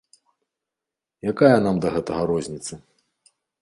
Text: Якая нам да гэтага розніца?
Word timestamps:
Якая 1.33 1.53
нам 1.69 1.75
да 1.87 1.95
гэтага 1.99 2.21
розніца? 2.35 2.85